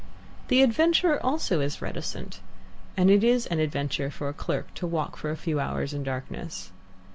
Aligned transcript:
The 0.47 0.63
adventurer, 0.63 1.23
also, 1.23 1.59
is 1.59 1.79
reticent, 1.79 2.39
and 2.97 3.11
it 3.11 3.23
is 3.23 3.45
an 3.45 3.59
adventure 3.59 4.09
for 4.09 4.29
a 4.29 4.33
clerk 4.33 4.73
to 4.73 4.87
walk 4.87 5.15
for 5.15 5.29
a 5.29 5.37
few 5.37 5.59
hours 5.59 5.93
in 5.93 6.01
darkness. 6.01 6.71